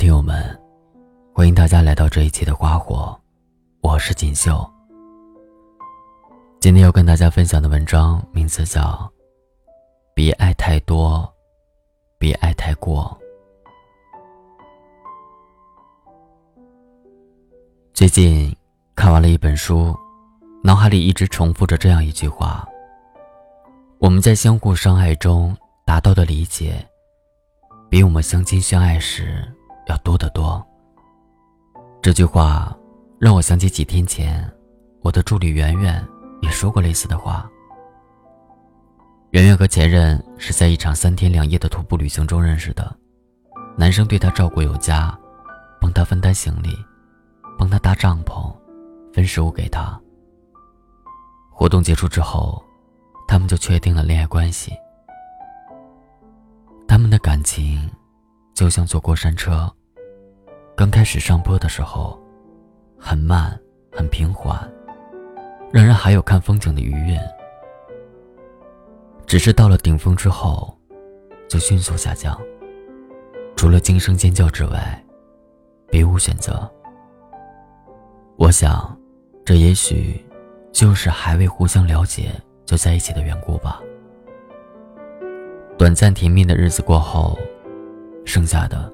[0.00, 0.58] 听友们，
[1.34, 3.14] 欢迎大家来到这一期的花火，
[3.82, 4.66] 我是锦绣。
[6.58, 8.80] 今天要跟大家分享的文章名字叫
[10.14, 11.30] 《别爱太多，
[12.16, 13.14] 别爱太过》。
[17.92, 18.56] 最近
[18.96, 19.94] 看完了一本书，
[20.64, 22.66] 脑海里一直重复着这样一句话：
[23.98, 25.54] 我们在相互伤害中
[25.84, 26.88] 达到的理解，
[27.90, 29.46] 比我们相亲相爱时。
[29.86, 30.64] 要多得多。
[32.02, 32.76] 这句话
[33.18, 34.50] 让我想起几天前，
[35.02, 36.06] 我的助理圆圆
[36.42, 37.48] 也说过类似的话。
[39.30, 42.96] 圆圆和前任是在一场三天两夜的徒步旅行中认识的，
[43.76, 45.16] 男生对她照顾有加，
[45.80, 46.76] 帮她分担行李，
[47.58, 48.52] 帮她搭帐篷，
[49.12, 50.00] 分食物给她。
[51.50, 52.60] 活动结束之后，
[53.28, 54.72] 他们就确定了恋爱关系。
[56.88, 57.88] 他们的感情
[58.54, 59.70] 就像坐过山车。
[60.76, 62.18] 刚开始上坡的时候，
[62.98, 63.58] 很慢，
[63.92, 64.58] 很平缓，
[65.72, 67.18] 让人还有看风景的余韵。
[69.26, 70.76] 只是到了顶峰之后，
[71.48, 72.38] 就迅速下降。
[73.56, 75.04] 除了惊声尖叫之外，
[75.90, 76.68] 别无选择。
[78.36, 78.98] 我想，
[79.44, 80.24] 这也许
[80.72, 82.32] 就是还未互相了解
[82.64, 83.80] 就在一起的缘故吧。
[85.76, 87.38] 短暂甜蜜的日子过后，
[88.24, 88.92] 剩下的。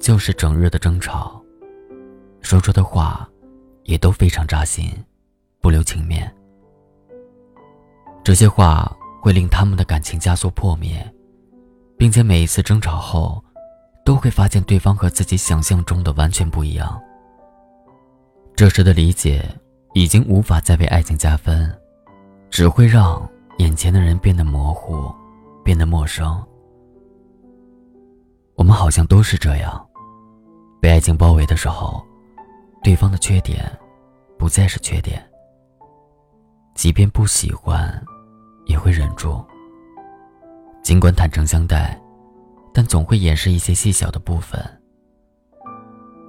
[0.00, 1.40] 就是整日的争吵，
[2.40, 3.28] 说出的话
[3.84, 4.92] 也都非常扎心，
[5.60, 6.28] 不留情面。
[8.24, 8.90] 这些话
[9.20, 11.08] 会令他们的感情加速破灭，
[11.96, 13.40] 并且每一次争吵后，
[14.04, 17.00] 都会发现对方和自己想象中的完全不一样。
[18.56, 19.48] 这时的理解
[19.94, 21.72] 已经无法再为爱情加分，
[22.50, 23.24] 只会让
[23.58, 25.14] 眼前的人变得模糊，
[25.62, 26.44] 变得陌生。
[28.62, 29.84] 我们好像都是这样。
[30.80, 32.00] 被爱情包围的时候，
[32.80, 33.68] 对方的缺点
[34.38, 35.20] 不再是缺点。
[36.72, 37.92] 即便不喜欢，
[38.66, 39.44] 也会忍住。
[40.80, 42.00] 尽管坦诚相待，
[42.72, 44.64] 但总会掩饰一些细小的部分。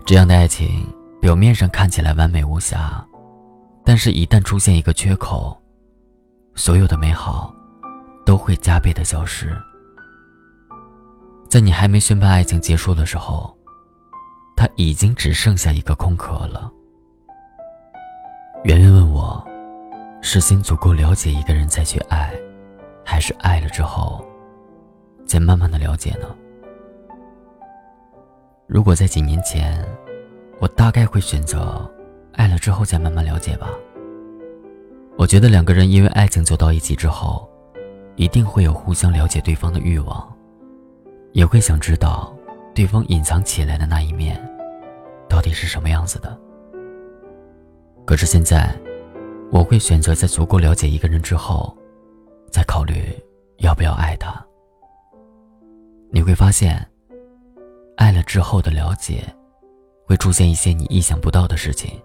[0.04, 0.92] 这样的爱情
[1.22, 3.06] 表面上看起来完美无瑕，
[3.86, 5.56] 但是一旦出现一个缺口，
[6.56, 7.54] 所有的美好
[8.26, 9.56] 都会加倍的消失。
[11.54, 13.56] 在你还没宣判爱情结束的时候。
[14.56, 16.72] 他已经只剩下一个空壳了。
[18.64, 19.48] 圆圆问我
[20.20, 22.34] ：“是先足够了解一个人再去爱，
[23.06, 24.26] 还是爱了之后，
[25.28, 26.28] 再慢慢的了解呢？”
[28.66, 29.88] 如果在几年前，
[30.60, 31.88] 我大概会选择
[32.32, 33.70] 爱了之后再慢慢了解吧。
[35.20, 37.48] 我觉得两个人因为爱情走到一起之后，
[38.16, 40.33] 一定会有互相了解对方的欲望，
[41.34, 42.34] 也会想知道。
[42.76, 44.36] 对方隐藏起来的那一面，
[45.30, 46.36] 到底是什么样子的？
[48.04, 48.76] 可是现在，
[49.52, 51.78] 我会选择在足够了解一个人之后，
[52.52, 53.06] 再考虑
[53.60, 54.44] 要不要爱他。
[56.10, 56.84] 你会发现，
[57.96, 59.24] 爱了之后的了解，
[60.08, 62.02] 会出现一些你意想不到的事情，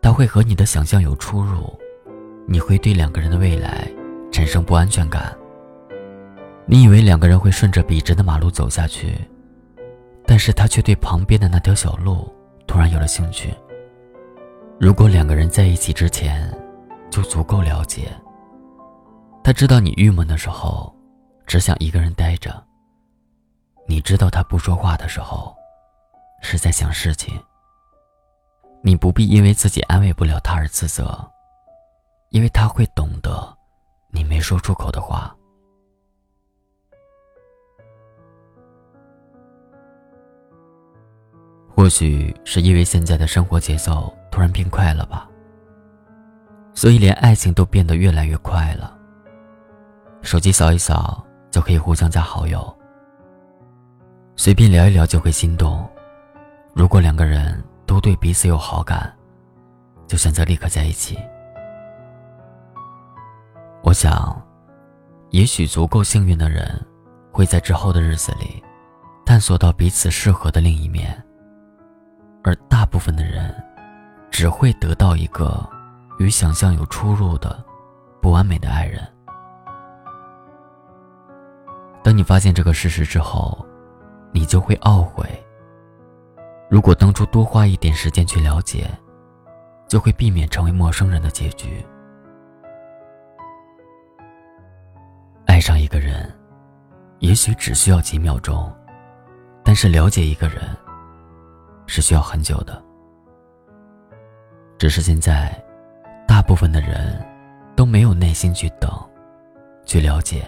[0.00, 1.76] 它会和你的想象有出入，
[2.46, 3.90] 你会对两个人的未来
[4.30, 5.36] 产生不安全感。
[6.66, 9.16] 你以为两个人会顺着笔直的马路走下去。
[10.28, 12.28] 但是他却对旁边的那条小路
[12.66, 13.54] 突然有了兴趣。
[14.76, 16.52] 如果两个人在一起之前
[17.08, 18.10] 就足够了解，
[19.44, 20.92] 他知道你郁闷的时候
[21.46, 22.60] 只想一个人待着。
[23.86, 25.54] 你知道他不说话的时候
[26.42, 27.40] 是在想事情。
[28.82, 31.24] 你不必因为自己安慰不了他而自责，
[32.30, 33.56] 因为他会懂得
[34.10, 35.35] 你没说出口的话。
[41.76, 45.28] 或许是因为现在的生活节奏突然变快了吧，
[46.72, 48.96] 所以连爱情都变得越来越快了。
[50.22, 52.74] 手机扫一扫就可以互相加好友，
[54.36, 55.86] 随便聊一聊就会心动。
[56.74, 59.14] 如果两个人都对彼此有好感，
[60.06, 61.18] 就选择立刻在一起。
[63.82, 64.42] 我想，
[65.28, 66.66] 也许足够幸运的人，
[67.30, 68.64] 会在之后的日子里，
[69.26, 71.22] 探索到彼此适合的另一面。
[72.46, 73.52] 而大部分的人，
[74.30, 75.68] 只会得到一个
[76.20, 77.60] 与想象有出入的
[78.22, 79.04] 不完美的爱人。
[82.04, 83.66] 当你发现这个事实之后，
[84.30, 85.26] 你就会懊悔。
[86.70, 88.88] 如果当初多花一点时间去了解，
[89.88, 91.84] 就会避免成为陌生人的结局。
[95.46, 96.32] 爱上一个人，
[97.18, 98.72] 也许只需要几秒钟，
[99.64, 100.62] 但是了解一个人
[101.86, 102.82] 是需要很久的。
[104.78, 105.50] 只是现在，
[106.26, 107.24] 大部分的人
[107.74, 108.90] 都没有耐心去等，
[109.84, 110.44] 去了解。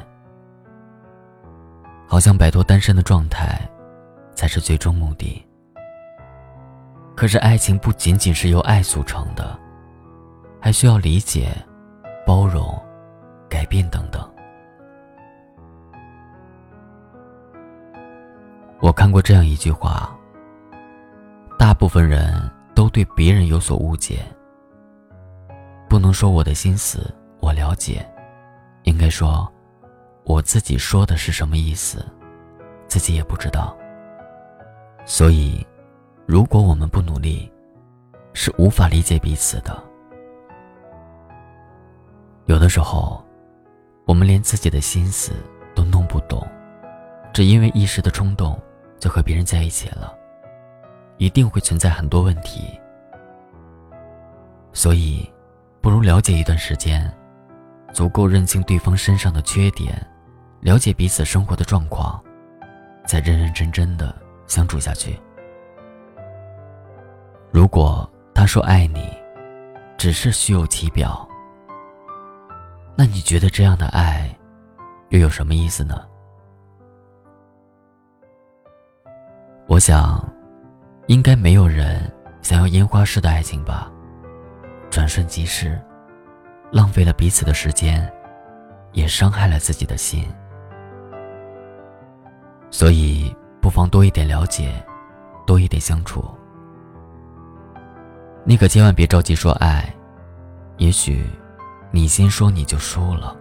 [2.07, 3.61] 好像摆脱单身的状态，
[4.35, 5.45] 才是最终目的。
[7.15, 9.59] 可是爱情不仅仅是由爱组成的，
[10.61, 11.51] 还需要理解、
[12.27, 12.81] 包容、
[13.49, 14.27] 改变等等。
[18.81, 20.18] 我看过这样一句话：
[21.79, 24.21] 部分人都对别人有所误解。
[25.89, 28.07] 不能说我的心思我了解，
[28.83, 29.51] 应该说。
[30.25, 32.05] 我自己说的是什么意思，
[32.87, 33.75] 自己也不知道。
[35.07, 35.67] 所以，
[36.27, 37.51] 如果我们不努力，
[38.35, 39.83] 是无法理解彼此的。
[42.45, 43.25] 有的时候，
[44.05, 45.33] 我们连自己的心思
[45.75, 46.47] 都弄不懂，
[47.33, 48.61] 只因为一时的冲动
[48.99, 50.15] 就和别人在一起了，
[51.19, 52.81] 一定会存在很多问题。
[54.73, 55.29] 所以，
[55.81, 57.13] 不如了解一段时间，
[57.93, 59.95] 足够认清对方身上的缺点。
[60.61, 62.21] 了解彼此生活的状况，
[63.07, 64.13] 再认认真真的
[64.49, 65.17] 相处下去。
[67.53, 69.09] 如果他说爱你，
[69.97, 71.29] 只是虚有其表，
[72.97, 74.37] 那你觉得这样的爱，
[75.11, 76.05] 又有什么意思呢？
[79.69, 80.21] 我想，
[81.09, 82.01] 应该没有人
[82.43, 83.91] 想要烟花式的爱情吧，
[84.91, 85.81] 转瞬即逝，
[86.71, 88.07] 浪费了彼此的时间，
[88.93, 90.29] 也伤害了自己的心。
[92.71, 94.85] 所以，不妨多一点了解，
[95.47, 96.23] 多一点相处。
[98.45, 99.91] 你可千万别着急说爱，
[100.77, 101.25] 也许
[101.91, 103.35] 你先说你就输了。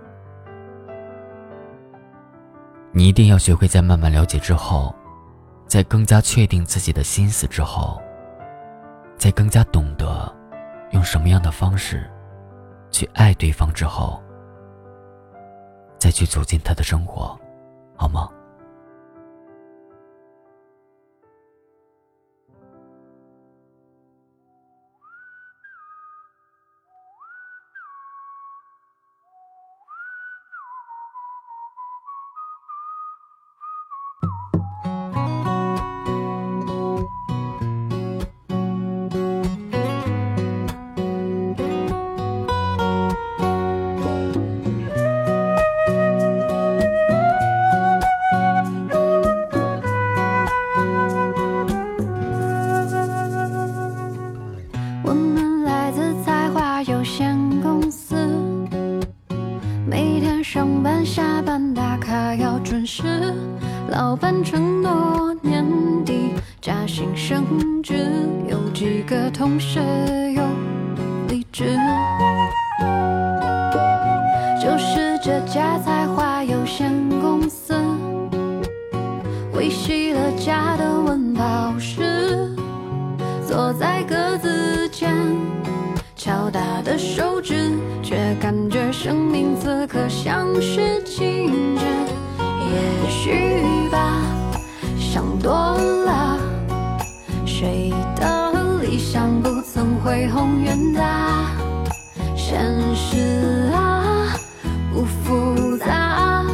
[2.94, 4.96] 你一定要学会在慢慢了解之后，
[5.68, 8.02] 在更加确定自己的心思之后，
[9.18, 10.34] 在更加懂得
[10.92, 12.10] 用什么样的方式
[12.90, 14.22] 去爱对方之后，
[16.00, 17.38] 再去走进他的生活，
[17.96, 18.30] 好吗？
[69.08, 69.80] 个同事
[70.36, 70.44] 又
[71.30, 71.78] 离职。
[74.62, 77.74] 就是这家才华有限公司，
[79.54, 82.54] 维系了家的温饱时，
[83.48, 85.16] 坐在格子间，
[86.14, 91.86] 敲打的手指，却感觉生命此刻像是静止。
[92.40, 94.22] 也许吧，
[95.00, 96.38] 想多了。
[97.46, 98.47] 谁的
[99.42, 101.52] 不曾恢宏远大？
[102.36, 102.60] 现
[102.96, 104.36] 实啊，
[104.92, 106.46] 不复杂。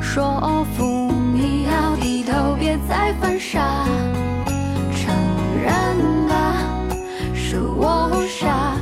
[0.00, 3.84] 说服你要低头，别再犯傻。
[4.94, 5.14] 承
[5.62, 6.56] 认吧，
[7.34, 8.76] 是我傻，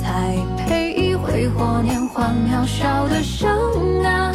[0.00, 4.31] 才配挥霍年华渺小的生啊。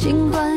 [0.00, 0.47] 尽管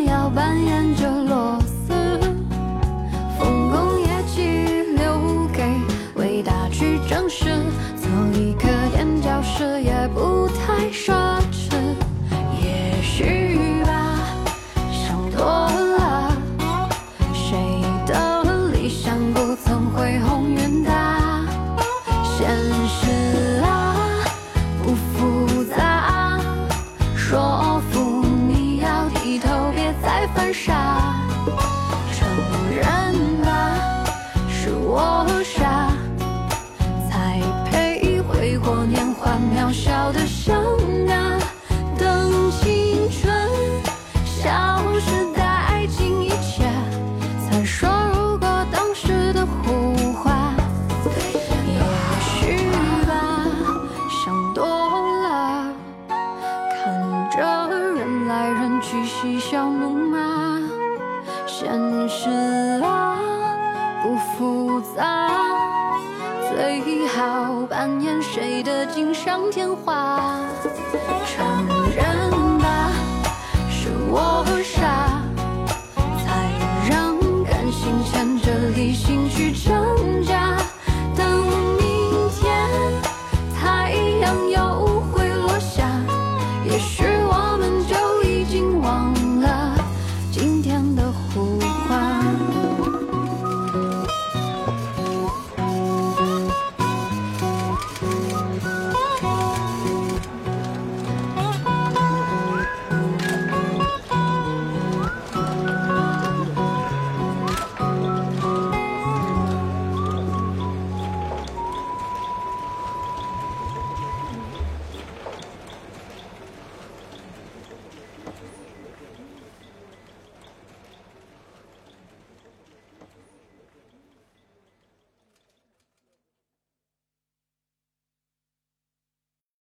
[64.72, 65.30] 复杂
[66.50, 70.40] 最好扮演谁的锦上添花。